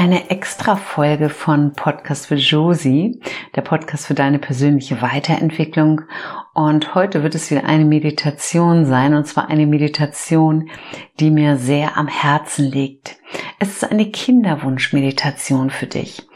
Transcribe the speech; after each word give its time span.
eine 0.00 0.30
extra 0.30 0.76
Folge 0.76 1.28
von 1.28 1.74
Podcast 1.74 2.24
für 2.24 2.36
Josie, 2.36 3.20
der 3.54 3.60
Podcast 3.60 4.06
für 4.06 4.14
deine 4.14 4.38
persönliche 4.38 5.02
Weiterentwicklung 5.02 6.00
und 6.54 6.94
heute 6.94 7.22
wird 7.22 7.34
es 7.34 7.50
wieder 7.50 7.64
eine 7.64 7.84
Meditation 7.84 8.86
sein 8.86 9.12
und 9.12 9.26
zwar 9.26 9.50
eine 9.50 9.66
Meditation, 9.66 10.70
die 11.20 11.30
mir 11.30 11.58
sehr 11.58 11.98
am 11.98 12.08
Herzen 12.08 12.64
liegt. 12.64 13.18
Es 13.58 13.72
ist 13.72 13.90
eine 13.90 14.10
Kinderwunschmeditation 14.10 15.68
für 15.68 15.86
dich. 15.86 16.26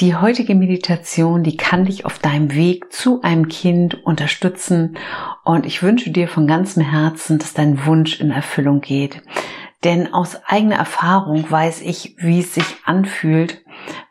Die 0.00 0.14
heutige 0.14 0.54
Meditation, 0.54 1.42
die 1.42 1.56
kann 1.56 1.86
dich 1.86 2.04
auf 2.04 2.18
deinem 2.18 2.54
Weg 2.54 2.92
zu 2.92 3.22
einem 3.22 3.48
Kind 3.48 4.04
unterstützen 4.04 4.98
und 5.42 5.64
ich 5.64 5.82
wünsche 5.82 6.10
dir 6.10 6.28
von 6.28 6.46
ganzem 6.46 6.82
Herzen, 6.82 7.38
dass 7.38 7.54
dein 7.54 7.86
Wunsch 7.86 8.20
in 8.20 8.30
Erfüllung 8.30 8.82
geht. 8.82 9.22
Denn 9.84 10.14
aus 10.14 10.40
eigener 10.46 10.76
Erfahrung 10.76 11.50
weiß 11.50 11.82
ich, 11.82 12.16
wie 12.18 12.40
es 12.40 12.54
sich 12.54 12.64
anfühlt, 12.84 13.62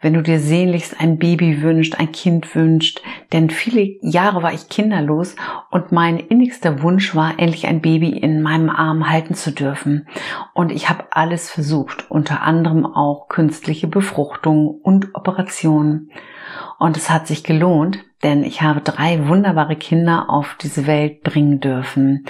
wenn 0.02 0.14
du 0.14 0.22
dir 0.22 0.40
sehnlichst 0.40 1.00
ein 1.00 1.18
Baby 1.18 1.64
wünscht, 1.64 1.96
ein 2.00 2.12
Kind 2.12 2.54
wünscht. 2.54 3.02
Denn 3.32 3.50
viele 3.50 3.96
Jahre 4.02 4.44
war 4.44 4.54
ich 4.54 4.70
kinderlos 4.70 5.36
und 5.72 5.92
mein 5.92 6.20
innigster 6.20 6.84
Wunsch 6.84 7.16
war, 7.16 7.40
endlich 7.40 7.66
ein 7.66 7.82
Baby 7.82 8.10
in 8.10 8.44
meinem 8.44 8.70
Arm 8.70 9.10
halten 9.10 9.34
zu 9.34 9.52
dürfen. 9.52 10.08
Und 10.54 10.72
ich 10.72 10.90
habe 10.90 11.06
alles 11.10 11.50
versucht, 11.50 12.10
unter 12.12 12.44
anderem 12.44 12.86
auch 12.86 13.28
künstliche 13.28 13.88
Befruchtung 13.88 14.68
und 14.68 15.16
Operationen. 15.16 16.12
Und 16.78 16.98
es 16.98 17.10
hat 17.10 17.26
sich 17.26 17.44
gelohnt, 17.44 18.00
denn 18.22 18.44
ich 18.44 18.62
habe 18.62 18.82
drei 18.82 19.28
wunderbare 19.28 19.76
Kinder 19.76 20.30
auf 20.30 20.56
diese 20.62 20.86
Welt 20.86 21.24
bringen 21.24 21.60
dürfen. 21.60 22.26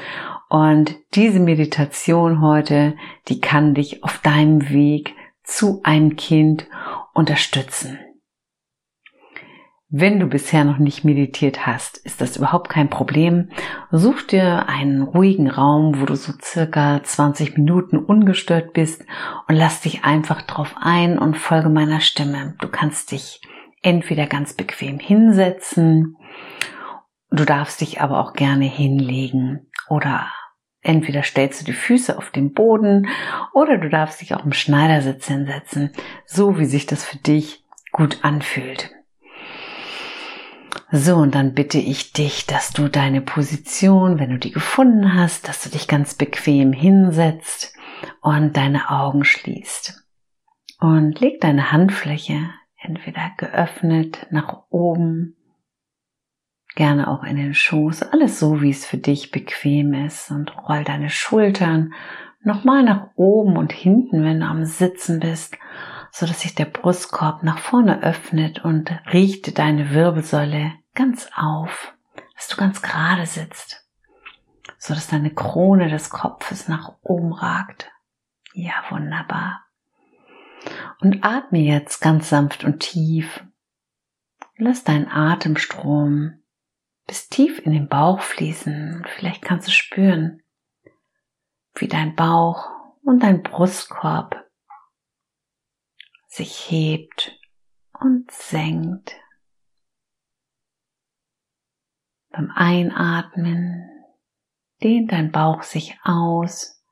Und 0.53 0.95
diese 1.15 1.39
Meditation 1.39 2.39
heute, 2.39 2.95
die 3.27 3.41
kann 3.41 3.73
dich 3.73 4.03
auf 4.03 4.19
deinem 4.19 4.69
Weg 4.69 5.15
zu 5.43 5.81
einem 5.81 6.15
Kind 6.15 6.67
unterstützen. 7.15 7.97
Wenn 9.89 10.19
du 10.19 10.27
bisher 10.27 10.63
noch 10.63 10.77
nicht 10.77 11.03
meditiert 11.03 11.65
hast, 11.65 11.97
ist 11.97 12.21
das 12.21 12.37
überhaupt 12.37 12.69
kein 12.69 12.91
Problem. 12.91 13.49
Such 13.89 14.27
dir 14.27 14.69
einen 14.69 15.01
ruhigen 15.01 15.49
Raum, 15.49 15.99
wo 15.99 16.05
du 16.05 16.15
so 16.15 16.33
circa 16.39 17.01
20 17.01 17.57
Minuten 17.57 17.97
ungestört 17.97 18.73
bist 18.73 19.03
und 19.47 19.55
lass 19.55 19.81
dich 19.81 20.03
einfach 20.03 20.43
drauf 20.43 20.75
ein 20.79 21.17
und 21.17 21.35
folge 21.35 21.69
meiner 21.69 21.99
Stimme. 21.99 22.53
Du 22.59 22.67
kannst 22.67 23.11
dich 23.11 23.41
entweder 23.81 24.27
ganz 24.27 24.53
bequem 24.53 24.99
hinsetzen, 24.99 26.15
du 27.31 27.43
darfst 27.43 27.81
dich 27.81 28.01
aber 28.01 28.19
auch 28.19 28.33
gerne 28.33 28.65
hinlegen 28.65 29.71
oder 29.89 30.27
Entweder 30.83 31.23
stellst 31.23 31.61
du 31.61 31.65
die 31.65 31.73
Füße 31.73 32.17
auf 32.17 32.29
den 32.29 32.53
Boden 32.53 33.07
oder 33.53 33.77
du 33.77 33.89
darfst 33.89 34.21
dich 34.21 34.35
auch 34.35 34.45
im 34.45 34.51
Schneidersitz 34.51 35.27
hinsetzen, 35.27 35.91
so 36.25 36.59
wie 36.59 36.65
sich 36.65 36.85
das 36.85 37.05
für 37.05 37.17
dich 37.17 37.63
gut 37.93 38.19
anfühlt. 38.23 38.91
So, 40.91 41.15
und 41.15 41.33
dann 41.33 41.53
bitte 41.53 41.79
ich 41.79 42.13
dich, 42.13 42.45
dass 42.45 42.71
du 42.71 42.87
deine 42.87 43.21
Position, 43.21 44.19
wenn 44.19 44.29
du 44.29 44.37
die 44.37 44.51
gefunden 44.51 45.15
hast, 45.15 45.47
dass 45.47 45.63
du 45.63 45.69
dich 45.69 45.87
ganz 45.87 46.13
bequem 46.13 46.73
hinsetzt 46.73 47.73
und 48.21 48.57
deine 48.57 48.91
Augen 48.91 49.23
schließt. 49.23 50.03
Und 50.79 51.19
leg 51.19 51.39
deine 51.41 51.71
Handfläche 51.71 52.49
entweder 52.77 53.31
geöffnet 53.37 54.27
nach 54.31 54.63
oben 54.69 55.35
gerne 56.75 57.07
auch 57.07 57.23
in 57.23 57.35
den 57.35 57.53
Schoß, 57.53 58.03
alles 58.03 58.39
so, 58.39 58.61
wie 58.61 58.71
es 58.71 58.85
für 58.85 58.97
dich 58.97 59.31
bequem 59.31 59.93
ist 59.93 60.31
und 60.31 60.55
roll 60.67 60.83
deine 60.83 61.09
Schultern 61.09 61.93
nochmal 62.41 62.83
nach 62.83 63.09
oben 63.15 63.57
und 63.57 63.71
hinten, 63.71 64.23
wenn 64.23 64.41
du 64.41 64.45
am 64.45 64.65
Sitzen 64.65 65.19
bist, 65.19 65.57
so 66.11 66.25
dass 66.25 66.41
sich 66.41 66.55
der 66.55 66.65
Brustkorb 66.65 67.43
nach 67.43 67.57
vorne 67.57 68.03
öffnet 68.03 68.63
und 68.63 68.91
richte 69.11 69.51
deine 69.51 69.91
Wirbelsäule 69.91 70.73
ganz 70.93 71.29
auf, 71.35 71.93
dass 72.35 72.47
du 72.47 72.57
ganz 72.57 72.81
gerade 72.81 73.25
sitzt, 73.25 73.87
so 74.77 74.93
dass 74.93 75.07
deine 75.07 75.33
Krone 75.33 75.89
des 75.89 76.09
Kopfes 76.09 76.67
nach 76.67 76.93
oben 77.01 77.33
ragt. 77.33 77.89
Ja, 78.53 78.73
wunderbar. 78.89 79.61
Und 80.99 81.23
atme 81.23 81.59
jetzt 81.59 81.99
ganz 82.01 82.29
sanft 82.29 82.63
und 82.63 82.79
tief. 82.79 83.43
Lass 84.55 84.83
deinen 84.83 85.07
Atemstrom 85.07 86.42
bis 87.07 87.29
tief 87.29 87.59
in 87.59 87.73
den 87.73 87.87
Bauch 87.87 88.21
fließen. 88.21 89.05
Vielleicht 89.15 89.41
kannst 89.41 89.67
du 89.67 89.71
spüren, 89.71 90.41
wie 91.75 91.87
dein 91.87 92.15
Bauch 92.15 92.69
und 93.01 93.21
dein 93.21 93.43
Brustkorb 93.43 94.43
sich 96.27 96.69
hebt 96.69 97.37
und 97.99 98.31
senkt. 98.31 99.15
Beim 102.29 102.51
Einatmen 102.55 103.89
dehnt 104.81 105.11
dein 105.11 105.31
Bauch 105.31 105.61
sich 105.61 105.97
aus 106.03 106.83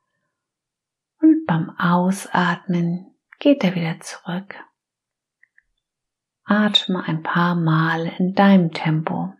und 1.20 1.44
beim 1.46 1.70
Ausatmen 1.78 3.16
geht 3.40 3.64
er 3.64 3.74
wieder 3.74 3.98
zurück. 4.00 4.54
Atme 6.44 7.02
ein 7.04 7.22
paar 7.22 7.56
Mal 7.56 8.06
in 8.18 8.34
deinem 8.34 8.72
Tempo. 8.72 9.34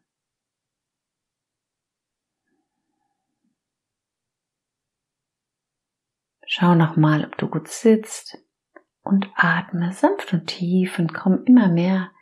Schau 6.55 6.75
nochmal, 6.75 7.25
ob 7.25 7.39
du 7.39 7.49
gut 7.49 7.69
sitzt 7.69 8.37
und 9.01 9.27
atme 9.37 9.95
sanft 9.95 10.35
und 10.35 10.49
tief 10.49 10.99
und 10.99 11.15
komm 11.15 11.45
immer 11.47 11.69
mehr 11.69 12.13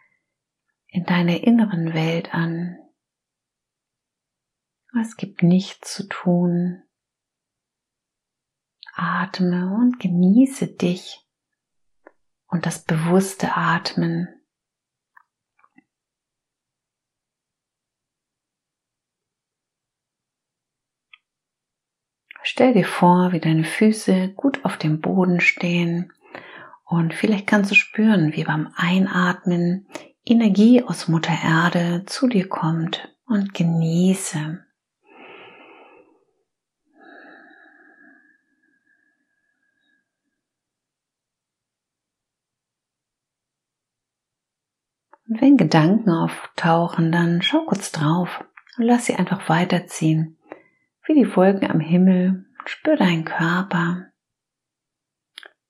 in 0.86 1.04
deiner 1.04 1.42
inneren 1.42 1.94
Welt 1.94 2.32
an. 2.32 2.78
Es 5.00 5.16
gibt 5.16 5.42
nichts 5.42 5.92
zu 5.92 6.06
tun. 6.06 6.84
Atme 8.94 9.74
und 9.74 9.98
genieße 9.98 10.68
dich 10.76 11.26
und 12.46 12.66
das 12.66 12.84
bewusste 12.84 13.56
Atmen. 13.56 14.28
Stell 22.42 22.72
dir 22.72 22.86
vor, 22.86 23.32
wie 23.32 23.40
deine 23.40 23.64
Füße 23.64 24.30
gut 24.34 24.64
auf 24.64 24.76
dem 24.78 25.00
Boden 25.00 25.40
stehen 25.40 26.12
und 26.90 27.14
vielleicht 27.14 27.46
kannst 27.46 27.70
du 27.70 27.74
spüren, 27.74 28.34
wie 28.34 28.44
beim 28.44 28.72
Einatmen 28.76 29.86
Energie 30.24 30.82
aus 30.82 31.06
Mutter 31.06 31.34
Erde 31.44 32.04
zu 32.06 32.26
dir 32.26 32.48
kommt 32.48 33.14
und 33.26 33.54
genieße. 33.54 34.64
Und 45.28 45.40
wenn 45.40 45.56
Gedanken 45.56 46.10
auftauchen, 46.10 47.12
dann 47.12 47.40
schau 47.40 47.64
kurz 47.66 47.92
drauf 47.92 48.44
und 48.76 48.84
lass 48.84 49.06
sie 49.06 49.14
einfach 49.14 49.48
weiterziehen 49.48 50.39
wie 51.06 51.14
die 51.14 51.36
Wolken 51.36 51.70
am 51.70 51.80
Himmel. 51.80 52.46
Spür 52.66 52.96
deinen 52.96 53.24
Körper, 53.24 54.12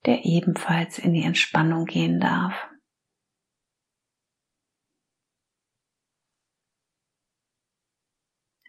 der 0.05 0.25
ebenfalls 0.25 0.99
in 0.99 1.13
die 1.13 1.23
Entspannung 1.23 1.85
gehen 1.85 2.19
darf. 2.19 2.53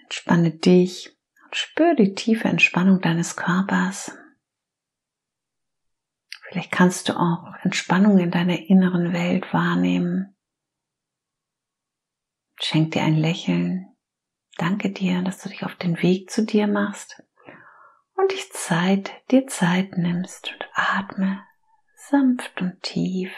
Entspanne 0.03 0.53
dich 0.53 1.19
und 1.45 1.57
spür 1.57 1.95
die 1.95 2.15
tiefe 2.15 2.49
Entspannung 2.49 3.01
deines 3.01 3.37
Körpers. 3.37 4.17
Vielleicht 6.49 6.71
kannst 6.71 7.09
du 7.09 7.19
auch 7.19 7.55
Entspannung 7.63 8.19
in 8.19 8.31
deiner 8.31 8.59
inneren 8.59 9.13
Welt 9.13 9.53
wahrnehmen. 9.53 10.37
Schenk 12.61 12.93
dir 12.93 13.03
ein 13.03 13.17
Lächeln 13.17 13.92
Danke 14.63 14.93
dir, 14.93 15.23
dass 15.23 15.43
du 15.43 15.49
dich 15.49 15.65
auf 15.65 15.75
den 15.75 16.01
Weg 16.03 16.31
zu 16.31 16.47
dir 16.47 16.69
machst 16.69 17.21
und 18.15 18.31
dich 18.31 18.53
Zeit, 18.53 19.11
dir 19.33 19.49
Zeit 19.49 19.99
nimmst 19.99 20.53
und 20.53 20.69
atme 20.73 21.43
sanft 21.97 22.61
und 22.61 22.81
tief. 22.81 23.33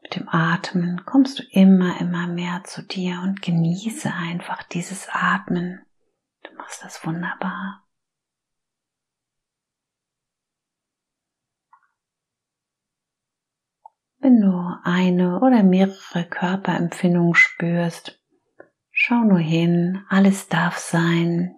Mit 0.00 0.14
dem 0.14 0.28
Atmen 0.28 1.04
kommst 1.04 1.40
du 1.40 1.42
immer, 1.50 2.00
immer 2.00 2.28
mehr 2.28 2.62
zu 2.62 2.82
dir 2.82 3.20
und 3.24 3.42
genieße 3.42 4.12
einfach 4.14 4.62
dieses 4.62 5.08
Atmen. 5.10 5.84
Du 6.44 6.54
machst 6.54 6.84
das 6.84 7.04
wunderbar. 7.04 7.84
Wenn 14.20 14.40
du 14.40 14.78
eine 14.84 15.40
oder 15.40 15.62
mehrere 15.62 16.24
Körperempfindungen 16.24 17.34
spürst, 17.34 18.20
Schau 19.02 19.24
nur 19.24 19.38
hin, 19.38 20.04
alles 20.10 20.48
darf 20.48 20.76
sein. 20.76 21.56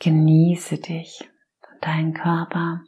Genieße 0.00 0.78
dich 0.78 1.30
und 1.70 1.86
deinen 1.86 2.14
Körper. 2.14 2.82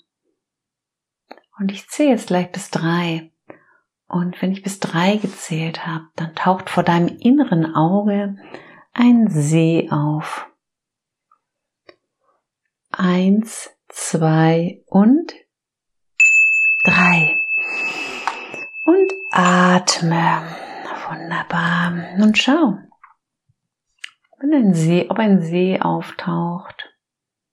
Und 1.57 1.71
ich 1.71 1.89
zähle 1.89 2.11
jetzt 2.11 2.27
gleich 2.27 2.51
bis 2.51 2.71
drei. 2.71 3.31
Und 4.09 4.43
wenn 4.43 4.51
ich 4.51 4.65
bis 4.65 4.81
drei 4.81 5.19
gezählt 5.19 5.87
habe, 5.87 6.09
dann 6.17 6.35
taucht 6.35 6.69
vor 6.69 6.83
deinem 6.83 7.17
inneren 7.19 7.77
Auge 7.77 8.37
ein 8.93 9.29
See 9.29 9.89
auf. 9.89 10.51
Eins, 12.93 13.71
zwei 13.89 14.85
und 14.87 15.35
drei. 16.85 17.37
Und 18.85 19.13
atme. 19.31 20.43
Wunderbar. 21.09 21.91
Nun 22.19 22.35
schau. 22.35 22.79
Wenn 24.39 24.55
ein 24.55 24.75
See, 24.75 25.07
ob 25.09 25.19
ein 25.19 25.41
See 25.41 25.81
auftaucht. 25.81 26.95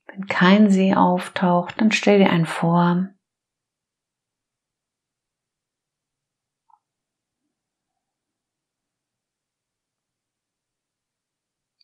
Wenn 0.07 0.25
kein 0.27 0.69
See 0.69 0.93
auftaucht, 0.93 1.79
dann 1.79 1.91
stell 1.91 2.19
dir 2.19 2.29
einen 2.29 2.45
vor. 2.45 3.09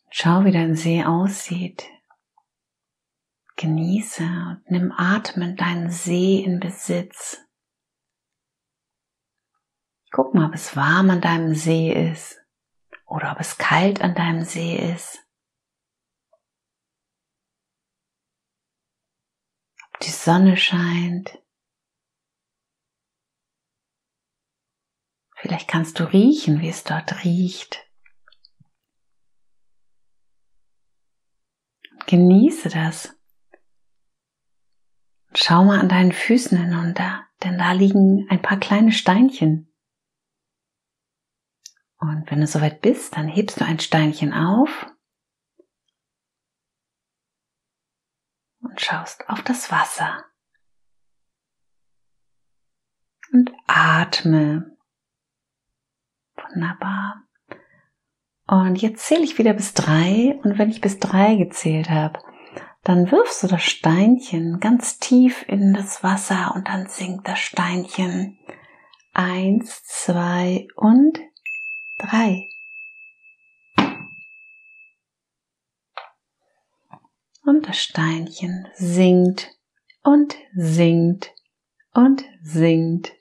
Schau, 0.10 0.44
wie 0.44 0.51
dein 0.51 0.75
See 0.75 1.04
aussieht. 1.04 1.90
Genieße 3.57 4.24
und 4.24 4.63
nimm 4.69 4.92
atmen 4.92 5.56
deinen 5.56 5.90
See 5.90 6.44
in 6.44 6.60
Besitz. 6.60 7.42
Guck 10.12 10.34
mal, 10.34 10.48
ob 10.48 10.54
es 10.54 10.75
warm 10.75 11.10
an 11.10 11.22
deinem 11.22 11.56
See 11.56 11.92
ist 11.92 12.38
oder 13.06 13.31
ob 13.31 13.40
es 13.40 13.57
kalt 13.57 14.02
an 14.02 14.13
deinem 14.13 14.44
See 14.44 14.75
ist. 14.75 15.25
Ob 19.94 20.00
die 20.01 20.10
Sonne 20.10 20.58
scheint. 20.58 21.42
Vielleicht 25.38 25.69
kannst 25.69 26.00
du 26.00 26.12
riechen, 26.12 26.60
wie 26.60 26.69
es 26.69 26.84
dort 26.84 27.24
riecht. 27.24 27.86
Genieße 32.08 32.69
das. 32.69 33.16
Schau 35.38 35.66
mal 35.66 35.80
an 35.80 35.90
deinen 35.90 36.14
Füßen 36.14 36.58
hinunter, 36.58 37.28
denn 37.44 37.58
da 37.58 37.74
liegen 37.74 38.26
ein 38.30 38.42
paar 38.42 38.58
kleine 38.58 38.94
Steinchen. 38.94 39.70
Und 41.98 42.32
wenn 42.32 42.40
du 42.40 42.48
soweit 42.48 42.82
bist, 42.82 43.18
dann 43.18 43.28
hebst 43.28 43.60
du 43.60 43.66
ein 43.66 43.80
Steinchen 43.80 44.34
auf 44.34 44.88
und 48.60 48.80
schaust 48.80 49.28
auf 49.30 49.42
das 49.42 49.72
Wasser. 49.72 50.24
Und 53.34 53.52
atme. 53.68 54.78
Wunderbar. 56.36 57.28
Und 58.48 58.82
jetzt 58.82 59.06
zähle 59.06 59.24
ich 59.24 59.38
wieder 59.38 59.54
bis 59.54 59.74
drei 59.74 60.40
und 60.44 60.58
wenn 60.58 60.70
ich 60.70 60.80
bis 60.80 61.00
drei 61.00 61.36
gezählt 61.36 61.90
habe, 61.90 62.20
dann 62.86 63.12
wirfst 63.12 63.42
du 63.42 63.48
das 63.48 63.64
Steinchen 63.64 64.60
ganz 64.60 65.00
tief 65.00 65.44
in 65.48 65.74
das 65.74 66.04
Wasser 66.04 66.54
und 66.54 66.68
dann 66.68 66.88
sinkt 66.88 67.28
das 67.28 67.40
Steinchen. 67.40 68.38
Eins, 69.12 69.84
zwei 69.84 70.68
und 70.76 71.20
drei. 71.98 72.48
Und 77.44 77.68
das 77.68 77.82
Steinchen 77.82 78.68
sinkt 78.76 79.52
und 80.04 80.36
sinkt 80.54 81.34
und 81.92 82.24
sinkt, 82.44 83.14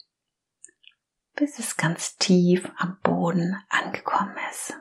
bis 1.36 1.58
es 1.58 1.78
ganz 1.78 2.18
tief 2.18 2.70
am 2.76 2.98
Boden 3.02 3.56
angekommen 3.70 4.36
ist. 4.50 4.74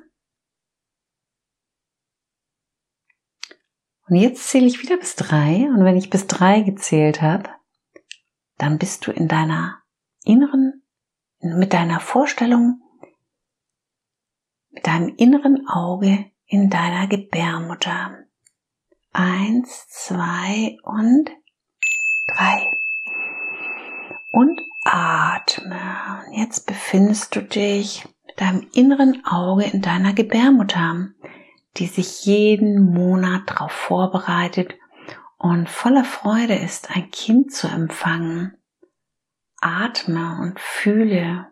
Und 4.09 4.17
jetzt 4.17 4.47
zähle 4.47 4.65
ich 4.65 4.81
wieder 4.81 4.97
bis 4.97 5.15
drei. 5.15 5.69
Und 5.69 5.83
wenn 5.85 5.97
ich 5.97 6.09
bis 6.09 6.27
drei 6.27 6.61
gezählt 6.61 7.21
habe, 7.21 7.50
dann 8.57 8.77
bist 8.77 9.07
du 9.07 9.11
in 9.11 9.27
deiner 9.27 9.81
inneren, 10.23 10.83
mit 11.39 11.73
deiner 11.73 12.00
Vorstellung, 12.00 12.81
mit 14.71 14.88
deinem 14.88 15.15
inneren 15.17 15.67
Auge 15.67 16.25
in 16.45 16.69
deiner 16.69 17.07
Gebärmutter. 17.07 18.17
Eins, 19.11 19.88
zwei 19.89 20.77
und 20.83 21.29
drei. 22.27 22.71
Und 24.31 24.59
atme. 24.83 25.79
Und 26.27 26.33
jetzt 26.33 26.65
befindest 26.65 27.35
du 27.35 27.41
dich 27.41 28.06
mit 28.25 28.41
deinem 28.41 28.67
inneren 28.73 29.25
Auge 29.25 29.65
in 29.65 29.81
deiner 29.81 30.13
Gebärmutter 30.13 31.09
die 31.77 31.87
sich 31.87 32.25
jeden 32.25 32.93
Monat 32.93 33.43
darauf 33.47 33.71
vorbereitet 33.71 34.73
und 35.37 35.67
voller 35.67 36.05
Freude 36.05 36.55
ist, 36.55 36.95
ein 36.95 37.11
Kind 37.11 37.51
zu 37.51 37.67
empfangen. 37.67 38.57
Atme 39.59 40.39
und 40.41 40.59
fühle, 40.59 41.51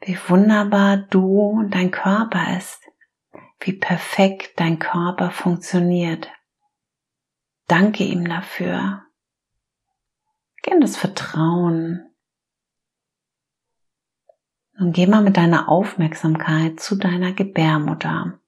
wie 0.00 0.18
wunderbar 0.28 0.96
du 0.96 1.40
und 1.40 1.74
dein 1.74 1.90
Körper 1.90 2.56
ist, 2.56 2.80
wie 3.60 3.72
perfekt 3.72 4.58
dein 4.60 4.78
Körper 4.78 5.30
funktioniert. 5.30 6.30
Danke 7.66 8.04
ihm 8.04 8.28
dafür. 8.28 9.02
Gern 10.62 10.80
das 10.80 10.96
Vertrauen. 10.96 12.13
Nun 14.84 14.92
geh 14.92 15.06
mal 15.06 15.22
mit 15.22 15.38
deiner 15.38 15.70
Aufmerksamkeit 15.70 16.78
zu 16.78 16.96
deiner 16.96 17.32
Gebärmutter. 17.32 18.38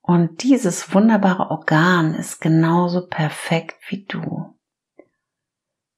Und 0.00 0.42
dieses 0.42 0.94
wunderbare 0.94 1.50
Organ 1.50 2.14
ist 2.14 2.40
genauso 2.40 3.06
perfekt 3.06 3.76
wie 3.88 4.06
du. 4.06 4.58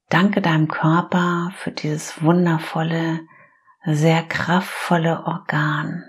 Danke 0.09 0.43
deinem 0.43 0.67
Körper 0.67 1.53
für 1.55 1.71
dieses 1.71 2.25
wundervolle, 2.25 3.21
sehr 3.85 4.25
kraftvolle 4.25 5.23
Organ. 5.27 6.03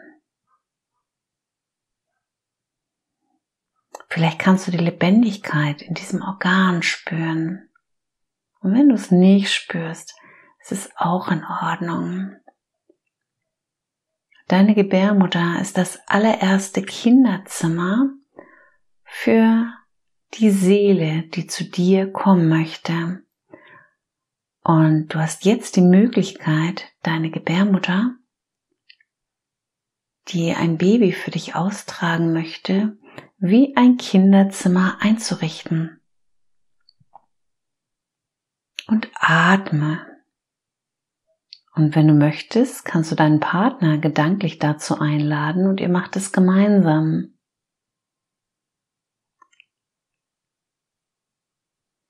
Vielleicht 4.10 4.40
kannst 4.40 4.66
du 4.66 4.72
die 4.72 4.78
Lebendigkeit 4.78 5.84
in 5.84 5.94
diesem 5.94 6.24
Organ 6.24 6.82
spüren. 6.82 7.70
Und 8.62 8.74
wenn 8.74 8.90
du 8.90 8.96
es 8.96 9.12
nicht 9.12 9.54
spürst, 9.54 10.16
ist 10.60 10.72
es 10.72 10.90
auch 10.96 11.30
in 11.30 11.44
Ordnung. 11.46 12.36
Deine 14.54 14.76
Gebärmutter 14.76 15.60
ist 15.60 15.80
das 15.80 16.00
allererste 16.06 16.84
Kinderzimmer 16.84 18.12
für 19.04 19.74
die 20.36 20.52
Seele, 20.52 21.24
die 21.24 21.48
zu 21.48 21.64
dir 21.64 22.12
kommen 22.12 22.50
möchte. 22.50 23.24
Und 24.62 25.08
du 25.08 25.18
hast 25.18 25.46
jetzt 25.46 25.76
die 25.76 25.82
Möglichkeit, 25.82 26.92
deine 27.02 27.32
Gebärmutter, 27.32 28.16
die 30.28 30.54
ein 30.54 30.78
Baby 30.78 31.14
für 31.14 31.32
dich 31.32 31.56
austragen 31.56 32.32
möchte, 32.32 32.96
wie 33.40 33.76
ein 33.76 33.98
Kinderzimmer 33.98 34.98
einzurichten. 35.00 36.00
Und 38.86 39.10
atme 39.16 40.13
und 41.76 41.96
wenn 41.96 42.08
du 42.08 42.14
möchtest, 42.14 42.86
kannst 42.86 43.12
du 43.12 43.16
deinen 43.16 43.40
Partner 43.40 43.98
gedanklich 43.98 44.60
dazu 44.60 45.00
einladen 45.00 45.68
und 45.68 45.80
ihr 45.80 45.90
macht 45.90 46.16
es 46.16 46.32
gemeinsam. 46.32 47.34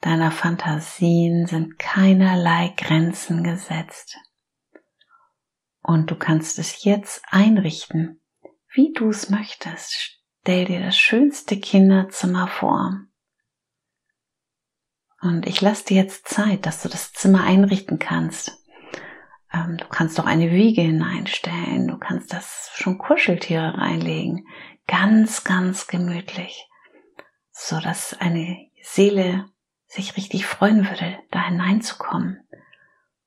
Deiner 0.01 0.31
Fantasien 0.31 1.45
sind 1.45 1.79
keinerlei 1.79 2.73
Grenzen 2.75 3.41
gesetzt. 3.41 4.17
Und 5.81 6.11
du 6.11 6.17
kannst 6.17 6.59
es 6.59 6.83
jetzt 6.83 7.23
einrichten, 7.29 8.21
wie 8.73 8.91
du 8.91 9.09
es 9.09 9.29
möchtest. 9.29 10.19
Stell 10.41 10.65
dir 10.65 10.81
das 10.81 10.97
schönste 10.97 11.57
Kinderzimmer 11.57 12.49
vor. 12.49 12.99
Und 15.21 15.47
ich 15.47 15.61
lasse 15.61 15.85
dir 15.85 16.03
jetzt 16.03 16.27
Zeit, 16.27 16.65
dass 16.65 16.83
du 16.83 16.89
das 16.89 17.13
Zimmer 17.13 17.45
einrichten 17.45 17.97
kannst. 17.97 18.62
Ähm, 19.53 19.77
du 19.77 19.85
kannst 19.85 20.17
doch 20.17 20.25
eine 20.25 20.51
Wiege 20.51 20.81
hineinstellen. 20.81 21.87
Du 21.87 21.97
kannst 21.97 22.33
das 22.33 22.71
schon 22.73 22.97
Kuscheltiere 22.97 23.77
reinlegen. 23.77 24.47
Ganz, 24.87 25.43
ganz 25.43 25.87
gemütlich. 25.87 26.67
So 27.51 27.79
dass 27.79 28.13
eine 28.19 28.67
Seele 28.81 29.45
sich 29.85 30.17
richtig 30.17 30.45
freuen 30.47 30.89
würde, 30.89 31.19
da 31.29 31.45
hineinzukommen. 31.45 32.39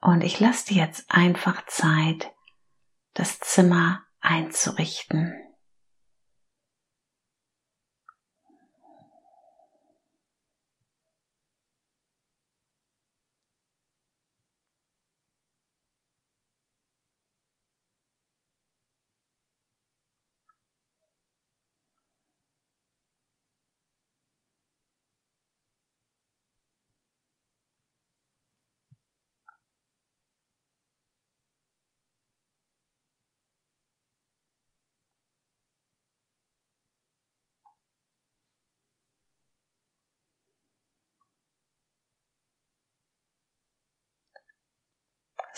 Und 0.00 0.22
ich 0.22 0.40
lasse 0.40 0.66
dir 0.66 0.82
jetzt 0.82 1.06
einfach 1.08 1.64
Zeit, 1.66 2.32
das 3.14 3.38
Zimmer 3.40 4.02
einzurichten. 4.20 5.34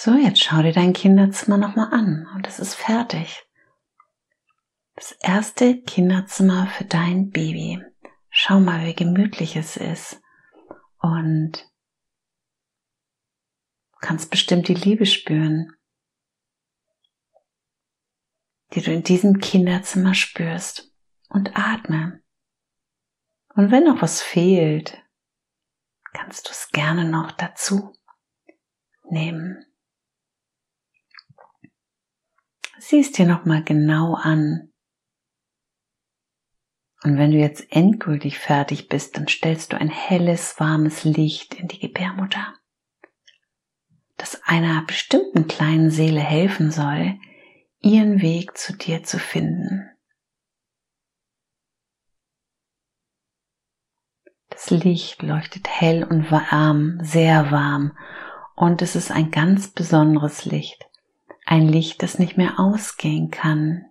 So, 0.00 0.14
jetzt 0.14 0.44
schau 0.44 0.62
dir 0.62 0.72
dein 0.72 0.92
Kinderzimmer 0.92 1.58
nochmal 1.58 1.92
an 1.92 2.28
und 2.32 2.46
es 2.46 2.60
ist 2.60 2.76
fertig. 2.76 3.44
Das 4.94 5.10
erste 5.10 5.82
Kinderzimmer 5.82 6.68
für 6.68 6.84
dein 6.84 7.30
Baby. 7.30 7.82
Schau 8.30 8.60
mal, 8.60 8.86
wie 8.86 8.94
gemütlich 8.94 9.56
es 9.56 9.76
ist. 9.76 10.22
Und 11.00 11.68
du 13.90 13.98
kannst 14.00 14.30
bestimmt 14.30 14.68
die 14.68 14.74
Liebe 14.74 15.04
spüren, 15.04 15.72
die 18.74 18.82
du 18.82 18.92
in 18.92 19.02
diesem 19.02 19.40
Kinderzimmer 19.40 20.14
spürst. 20.14 20.94
Und 21.28 21.56
atme. 21.56 22.22
Und 23.56 23.72
wenn 23.72 23.82
noch 23.82 24.00
was 24.00 24.22
fehlt, 24.22 24.96
kannst 26.12 26.46
du 26.46 26.52
es 26.52 26.68
gerne 26.70 27.04
noch 27.04 27.32
dazu 27.32 27.92
nehmen. 29.02 29.64
Siehst 32.78 33.18
dir 33.18 33.26
nochmal 33.26 33.62
genau 33.62 34.14
an. 34.14 34.72
Und 37.02 37.16
wenn 37.16 37.30
du 37.30 37.38
jetzt 37.38 37.70
endgültig 37.70 38.38
fertig 38.38 38.88
bist, 38.88 39.16
dann 39.16 39.28
stellst 39.28 39.72
du 39.72 39.76
ein 39.78 39.88
helles, 39.90 40.58
warmes 40.58 41.04
Licht 41.04 41.54
in 41.54 41.68
die 41.68 41.78
Gebärmutter, 41.78 42.54
das 44.16 44.42
einer 44.44 44.82
bestimmten 44.82 45.46
kleinen 45.46 45.90
Seele 45.90 46.20
helfen 46.20 46.72
soll, 46.72 47.18
ihren 47.80 48.20
Weg 48.20 48.58
zu 48.58 48.76
dir 48.76 49.04
zu 49.04 49.20
finden. 49.20 49.88
Das 54.50 54.70
Licht 54.70 55.22
leuchtet 55.22 55.68
hell 55.68 56.02
und 56.02 56.32
warm, 56.32 56.98
sehr 57.00 57.52
warm, 57.52 57.96
und 58.56 58.82
es 58.82 58.96
ist 58.96 59.12
ein 59.12 59.30
ganz 59.30 59.68
besonderes 59.68 60.46
Licht 60.46 60.87
ein 61.48 61.66
Licht, 61.66 62.02
das 62.02 62.18
nicht 62.18 62.36
mehr 62.36 62.60
ausgehen 62.60 63.30
kann. 63.30 63.86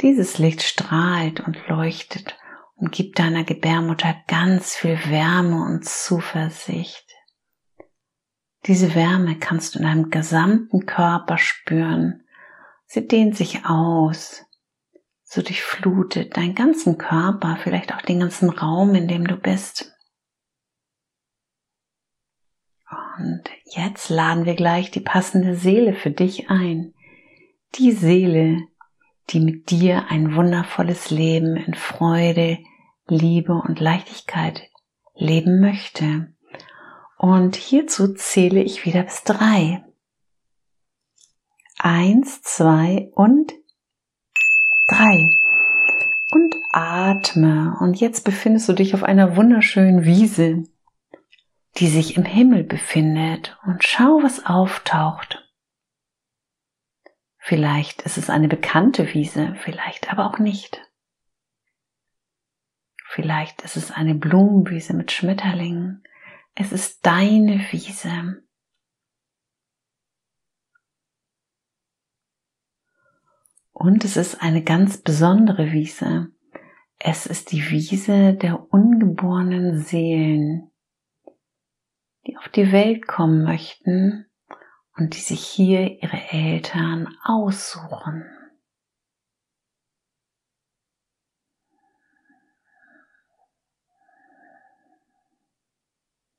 Dieses 0.00 0.38
Licht 0.38 0.62
strahlt 0.62 1.40
und 1.40 1.58
leuchtet 1.68 2.38
und 2.76 2.92
gibt 2.92 3.18
deiner 3.18 3.44
Gebärmutter 3.44 4.16
ganz 4.26 4.74
viel 4.74 4.98
Wärme 5.10 5.62
und 5.62 5.84
Zuversicht. 5.84 7.06
Diese 8.64 8.94
Wärme 8.94 9.38
kannst 9.38 9.74
du 9.74 9.80
in 9.80 9.84
deinem 9.84 10.10
gesamten 10.10 10.86
Körper 10.86 11.36
spüren. 11.36 12.24
Sie 12.86 13.06
dehnt 13.06 13.36
sich 13.36 13.66
aus, 13.66 14.46
so 15.24 15.42
durchflutet 15.42 16.38
deinen 16.38 16.54
ganzen 16.54 16.96
Körper, 16.96 17.58
vielleicht 17.62 17.94
auch 17.94 18.02
den 18.02 18.20
ganzen 18.20 18.48
Raum, 18.48 18.94
in 18.94 19.08
dem 19.08 19.26
du 19.26 19.36
bist. 19.36 19.92
Und 22.90 23.42
jetzt 23.64 24.08
laden 24.08 24.46
wir 24.46 24.54
gleich 24.54 24.90
die 24.90 25.00
passende 25.00 25.54
Seele 25.54 25.94
für 25.94 26.10
dich 26.10 26.50
ein. 26.50 26.92
Die 27.76 27.92
Seele, 27.92 28.66
die 29.30 29.40
mit 29.40 29.70
dir 29.70 30.06
ein 30.08 30.34
wundervolles 30.34 31.10
Leben 31.10 31.56
in 31.56 31.74
Freude, 31.74 32.58
Liebe 33.06 33.52
und 33.52 33.78
Leichtigkeit 33.78 34.62
leben 35.14 35.60
möchte. 35.60 36.34
Und 37.16 37.54
hierzu 37.54 38.14
zähle 38.14 38.62
ich 38.62 38.84
wieder 38.84 39.02
bis 39.04 39.22
drei. 39.22 39.84
Eins, 41.78 42.42
zwei 42.42 43.10
und 43.14 43.52
drei. 44.88 45.30
Und 46.32 46.56
atme. 46.72 47.76
Und 47.80 48.00
jetzt 48.00 48.24
befindest 48.24 48.68
du 48.68 48.72
dich 48.72 48.94
auf 48.94 49.04
einer 49.04 49.36
wunderschönen 49.36 50.04
Wiese 50.04 50.64
die 51.76 51.88
sich 51.88 52.16
im 52.16 52.24
Himmel 52.24 52.64
befindet 52.64 53.58
und 53.64 53.84
schau, 53.84 54.22
was 54.22 54.44
auftaucht. 54.46 55.46
Vielleicht 57.38 58.02
ist 58.02 58.18
es 58.18 58.28
eine 58.28 58.48
bekannte 58.48 59.14
Wiese, 59.14 59.54
vielleicht 59.62 60.12
aber 60.12 60.26
auch 60.26 60.38
nicht. 60.38 60.80
Vielleicht 63.06 63.62
ist 63.62 63.76
es 63.76 63.90
eine 63.90 64.14
Blumenwiese 64.14 64.94
mit 64.94 65.10
Schmetterlingen. 65.10 66.04
Es 66.54 66.70
ist 66.70 67.04
deine 67.04 67.58
Wiese. 67.72 68.42
Und 73.72 74.04
es 74.04 74.16
ist 74.16 74.42
eine 74.42 74.62
ganz 74.62 74.98
besondere 74.98 75.72
Wiese. 75.72 76.28
Es 76.98 77.24
ist 77.26 77.50
die 77.50 77.70
Wiese 77.70 78.34
der 78.34 78.72
ungeborenen 78.72 79.80
Seelen, 79.80 80.69
die 82.26 82.36
auf 82.36 82.48
die 82.48 82.72
Welt 82.72 83.06
kommen 83.06 83.42
möchten 83.44 84.26
und 84.96 85.14
die 85.14 85.20
sich 85.20 85.44
hier 85.44 86.02
ihre 86.02 86.30
Eltern 86.30 87.08
aussuchen. 87.22 88.24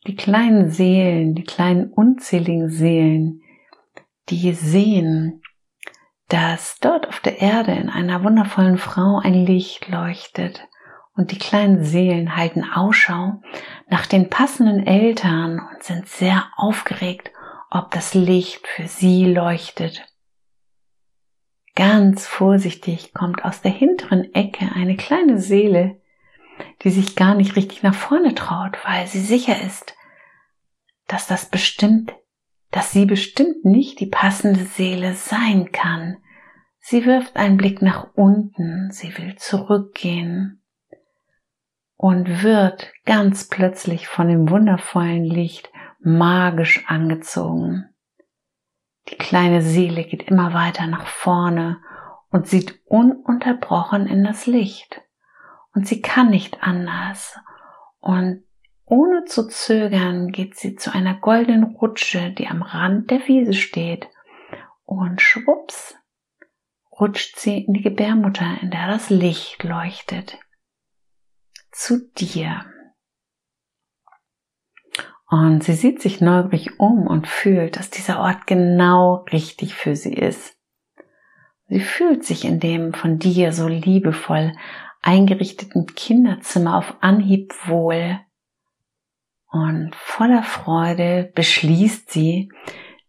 Die 0.07 0.15
kleinen 0.15 0.71
Seelen, 0.71 1.35
die 1.35 1.43
kleinen 1.43 1.91
unzähligen 1.91 2.69
Seelen, 2.69 3.41
die 4.29 4.53
sehen, 4.53 5.41
dass 6.27 6.79
dort 6.79 7.07
auf 7.07 7.19
der 7.19 7.39
Erde 7.39 7.73
in 7.73 7.89
einer 7.89 8.23
wundervollen 8.23 8.77
Frau 8.77 9.19
ein 9.19 9.33
Licht 9.33 9.89
leuchtet, 9.89 10.67
und 11.21 11.31
die 11.31 11.37
kleinen 11.37 11.83
Seelen 11.83 12.35
halten 12.35 12.63
Ausschau 12.63 13.43
nach 13.87 14.07
den 14.07 14.31
passenden 14.31 14.87
Eltern 14.87 15.59
und 15.59 15.83
sind 15.83 16.07
sehr 16.07 16.47
aufgeregt, 16.57 17.29
ob 17.69 17.91
das 17.91 18.15
Licht 18.15 18.65
für 18.67 18.87
sie 18.87 19.25
leuchtet. 19.25 20.03
Ganz 21.75 22.25
vorsichtig 22.25 23.13
kommt 23.13 23.45
aus 23.45 23.61
der 23.61 23.69
hinteren 23.69 24.33
Ecke 24.33 24.71
eine 24.73 24.97
kleine 24.97 25.37
Seele, 25.37 26.01
die 26.81 26.89
sich 26.89 27.15
gar 27.15 27.35
nicht 27.35 27.55
richtig 27.55 27.83
nach 27.83 27.93
vorne 27.93 28.33
traut, 28.33 28.79
weil 28.83 29.05
sie 29.05 29.21
sicher 29.21 29.61
ist, 29.61 29.93
dass 31.07 31.27
das 31.27 31.45
bestimmt, 31.45 32.15
dass 32.71 32.91
sie 32.91 33.05
bestimmt 33.05 33.63
nicht 33.63 33.99
die 33.99 34.07
passende 34.09 34.65
Seele 34.65 35.13
sein 35.13 35.71
kann. 35.71 36.17
Sie 36.79 37.05
wirft 37.05 37.35
einen 37.35 37.57
Blick 37.57 37.83
nach 37.83 38.07
unten, 38.15 38.89
sie 38.89 39.15
will 39.19 39.35
zurückgehen, 39.35 40.60
und 42.01 42.41
wird 42.41 42.91
ganz 43.05 43.47
plötzlich 43.47 44.07
von 44.07 44.27
dem 44.27 44.49
wundervollen 44.49 45.23
Licht 45.23 45.71
magisch 45.99 46.83
angezogen. 46.87 47.93
Die 49.09 49.17
kleine 49.17 49.61
Seele 49.61 50.03
geht 50.05 50.23
immer 50.23 50.51
weiter 50.55 50.87
nach 50.87 51.05
vorne 51.05 51.79
und 52.31 52.47
sieht 52.47 52.81
ununterbrochen 52.87 54.07
in 54.07 54.23
das 54.23 54.47
Licht. 54.47 54.99
Und 55.75 55.87
sie 55.87 56.01
kann 56.01 56.31
nicht 56.31 56.63
anders. 56.63 57.37
Und 57.99 58.45
ohne 58.85 59.25
zu 59.25 59.47
zögern 59.47 60.31
geht 60.31 60.57
sie 60.57 60.75
zu 60.77 60.91
einer 60.91 61.13
goldenen 61.13 61.75
Rutsche, 61.75 62.31
die 62.31 62.47
am 62.47 62.63
Rand 62.63 63.11
der 63.11 63.27
Wiese 63.27 63.53
steht. 63.53 64.09
Und 64.85 65.21
schwupps 65.21 65.95
rutscht 66.99 67.37
sie 67.37 67.59
in 67.59 67.73
die 67.73 67.83
Gebärmutter, 67.83 68.57
in 68.59 68.71
der 68.71 68.87
das 68.87 69.11
Licht 69.11 69.63
leuchtet 69.63 70.39
zu 71.71 72.09
dir. 72.17 72.65
Und 75.29 75.63
sie 75.63 75.73
sieht 75.73 76.01
sich 76.01 76.19
neugierig 76.19 76.79
um 76.79 77.07
und 77.07 77.25
fühlt, 77.25 77.77
dass 77.77 77.89
dieser 77.89 78.19
Ort 78.19 78.47
genau 78.47 79.25
richtig 79.31 79.75
für 79.75 79.95
sie 79.95 80.13
ist. 80.13 80.57
Sie 81.67 81.79
fühlt 81.79 82.25
sich 82.25 82.43
in 82.43 82.59
dem 82.59 82.93
von 82.93 83.17
dir 83.17 83.53
so 83.53 83.69
liebevoll 83.69 84.51
eingerichteten 85.01 85.85
Kinderzimmer 85.85 86.77
auf 86.77 86.95
Anhieb 86.99 87.53
wohl. 87.65 88.19
Und 89.49 89.95
voller 89.95 90.43
Freude 90.43 91.31
beschließt 91.33 92.11
sie, 92.11 92.51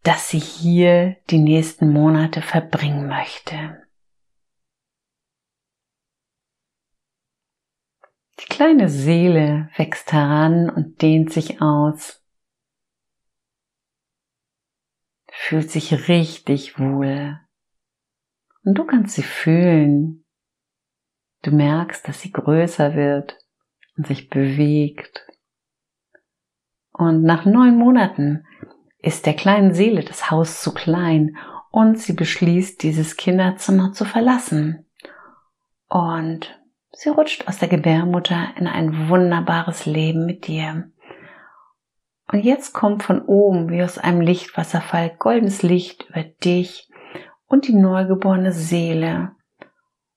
dass 0.04 0.30
sie 0.30 0.38
hier 0.38 1.16
die 1.30 1.38
nächsten 1.38 1.92
Monate 1.92 2.40
verbringen 2.40 3.08
möchte. 3.08 3.81
Die 8.42 8.48
kleine 8.48 8.88
Seele 8.88 9.70
wächst 9.76 10.12
heran 10.12 10.68
und 10.68 11.00
dehnt 11.00 11.32
sich 11.32 11.62
aus, 11.62 12.24
fühlt 15.30 15.70
sich 15.70 16.08
richtig 16.08 16.78
wohl. 16.78 17.38
Und 18.64 18.74
du 18.74 18.84
kannst 18.84 19.14
sie 19.14 19.22
fühlen. 19.22 20.24
Du 21.42 21.52
merkst, 21.52 22.06
dass 22.06 22.20
sie 22.20 22.32
größer 22.32 22.94
wird 22.94 23.38
und 23.96 24.06
sich 24.06 24.28
bewegt. 24.28 25.26
Und 26.92 27.22
nach 27.22 27.44
neun 27.44 27.76
Monaten 27.76 28.46
ist 28.98 29.26
der 29.26 29.34
kleinen 29.34 29.72
Seele 29.72 30.04
das 30.04 30.30
Haus 30.30 30.62
zu 30.62 30.74
klein 30.74 31.36
und 31.70 31.98
sie 31.98 32.12
beschließt, 32.12 32.82
dieses 32.82 33.16
Kinderzimmer 33.16 33.92
zu 33.92 34.04
verlassen. 34.04 34.90
Und 35.88 36.61
sie 36.92 37.08
rutscht 37.08 37.48
aus 37.48 37.58
der 37.58 37.68
Gebärmutter 37.68 38.54
in 38.56 38.66
ein 38.66 39.08
wunderbares 39.08 39.86
Leben 39.86 40.26
mit 40.26 40.46
dir. 40.46 40.90
Und 42.30 42.44
jetzt 42.44 42.72
kommt 42.72 43.02
von 43.02 43.22
oben 43.22 43.70
wie 43.70 43.82
aus 43.82 43.98
einem 43.98 44.20
Lichtwasserfall 44.20 45.14
goldenes 45.18 45.62
Licht 45.62 46.08
über 46.08 46.22
dich 46.22 46.88
und 47.46 47.68
die 47.68 47.74
neugeborene 47.74 48.52
Seele. 48.52 49.32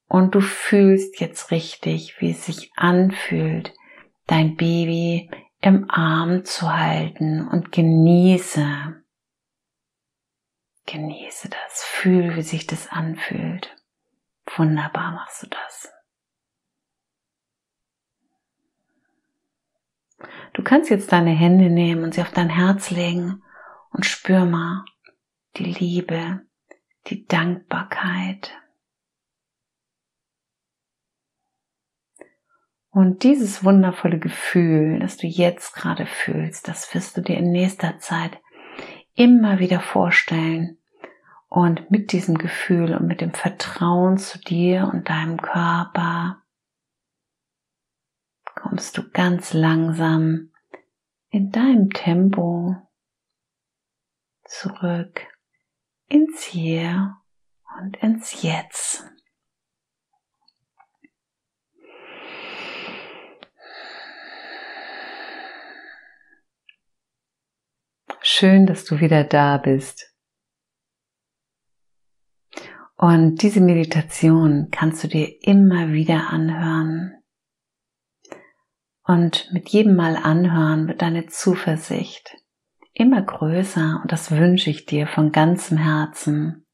Und 0.08 0.36
du 0.36 0.40
fühlst 0.40 1.20
jetzt 1.20 1.52
richtig, 1.52 2.22
wie 2.22 2.32
es 2.32 2.46
sich 2.46 2.72
anfühlt, 2.76 3.74
dein 4.28 4.56
Baby 4.56 5.30
im 5.62 5.90
Arm 5.90 6.46
zu 6.46 6.74
halten 6.74 7.48
und 7.48 7.72
genieße. 7.72 9.04
Genieße 10.86 11.50
das. 11.50 11.84
Fühl, 11.84 12.36
wie 12.36 12.44
sich 12.44 12.68
das 12.68 12.88
anfühlt. 12.88 13.76
Wunderbar 14.56 15.12
machst 15.14 15.44
du 15.44 15.48
das. 15.48 15.95
Du 20.54 20.64
kannst 20.64 20.90
jetzt 20.90 21.12
deine 21.12 21.32
Hände 21.32 21.70
nehmen 21.70 22.04
und 22.04 22.14
sie 22.14 22.22
auf 22.22 22.32
dein 22.32 22.50
Herz 22.50 22.92
legen 22.92 23.44
und 23.92 24.06
spür 24.06 24.46
mal 24.46 24.86
die 25.58 25.66
Liebe, 25.66 26.42
die 27.08 27.26
Dankbarkeit, 27.26 28.54
Und 32.96 33.24
dieses 33.24 33.66
wundervolle 33.66 34.20
Gefühl, 34.20 35.00
das 35.00 35.18
du 35.18 35.28
jetzt 35.28 35.76
gerade 35.76 36.06
fühlst, 36.06 36.70
das 36.70 36.96
wirst 36.96 37.18
du 37.18 37.22
dir 37.22 37.36
in 37.36 37.52
nächster 37.52 38.00
Zeit 38.00 38.40
immer 39.16 39.60
wieder 39.60 39.82
vorstellen. 39.82 40.78
Und 41.50 41.92
mit 41.92 42.14
diesem 42.14 42.38
Gefühl 42.38 42.96
und 42.96 43.06
mit 43.06 43.20
dem 43.20 43.34
Vertrauen 43.34 44.18
zu 44.18 44.40
dir 44.40 44.90
und 44.94 45.10
deinem 45.10 45.42
Körper 45.42 46.42
kommst 48.68 48.98
du 48.98 49.08
ganz 49.12 49.54
langsam 49.54 50.52
in 51.30 51.52
deinem 51.52 51.92
Tempo 51.92 52.76
zurück 54.44 55.22
ins 56.08 56.44
Hier 56.46 57.16
und 57.78 57.96
ins 57.98 58.42
Jetzt. 58.42 59.04
Schön, 68.22 68.66
dass 68.66 68.84
du 68.86 69.00
wieder 69.00 69.24
da 69.24 69.58
bist. 69.58 70.12
Und 72.96 73.44
diese 73.44 73.62
Meditation 73.62 74.70
kannst 74.72 75.04
du 75.04 75.08
dir 75.08 75.44
immer 75.44 75.92
wieder 75.92 76.30
anhören. 76.32 77.25
Und 79.08 79.52
mit 79.52 79.70
jedem 79.70 79.96
Mal 79.96 80.18
anhören 80.18 80.88
wird 80.88 81.02
deine 81.02 81.28
Zuversicht 81.28 82.38
immer 82.94 83.22
größer 83.22 84.00
und 84.02 84.12
das 84.12 84.32
wünsche 84.32 84.70
ich 84.70 84.86
dir 84.86 85.06
von 85.06 85.32
ganzem 85.32 85.78
Herzen. 85.78 86.66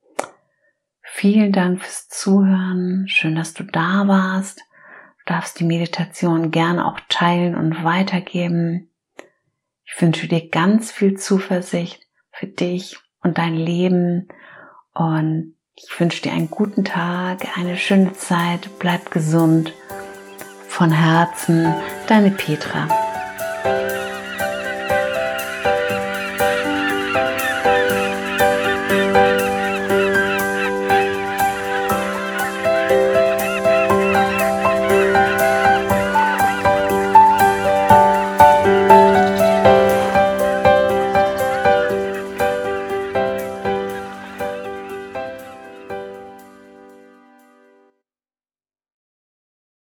Vielen 1.01 1.51
Dank 1.51 1.81
fürs 1.81 2.07
Zuhören. 2.07 3.05
Schön, 3.07 3.35
dass 3.35 3.53
du 3.53 3.63
da 3.63 4.07
warst. 4.07 4.59
Du 4.59 5.33
darfst 5.33 5.59
die 5.59 5.65
Meditation 5.65 6.51
gerne 6.51 6.85
auch 6.85 6.99
teilen 7.09 7.55
und 7.55 7.83
weitergeben. 7.83 8.89
Ich 9.83 10.01
wünsche 10.01 10.27
dir 10.27 10.47
ganz 10.47 10.91
viel 10.91 11.17
Zuversicht 11.17 12.07
für 12.31 12.47
dich 12.47 12.97
und 13.21 13.37
dein 13.37 13.55
Leben 13.55 14.29
und 14.93 15.55
ich 15.75 15.99
wünsche 15.99 16.21
dir 16.21 16.31
einen 16.31 16.49
guten 16.49 16.85
Tag, 16.85 17.57
eine 17.57 17.77
schöne 17.77 18.13
Zeit, 18.13 18.69
bleib 18.79 19.11
gesund. 19.11 19.73
Von 20.81 20.89
Herzen, 20.91 21.71
deine 22.07 22.31
Petra. 22.31 22.87